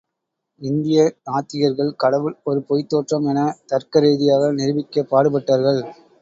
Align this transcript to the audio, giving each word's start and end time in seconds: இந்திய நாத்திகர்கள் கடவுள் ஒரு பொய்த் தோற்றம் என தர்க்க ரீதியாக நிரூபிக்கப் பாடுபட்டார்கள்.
இந்திய 0.61 0.99
நாத்திகர்கள் 1.27 1.91
கடவுள் 1.95 2.35
ஒரு 2.43 2.63
பொய்த் 2.63 2.89
தோற்றம் 2.89 3.27
என 3.27 3.39
தர்க்க 3.67 3.99
ரீதியாக 3.99 4.51
நிரூபிக்கப் 4.53 5.11
பாடுபட்டார்கள். 5.11 5.81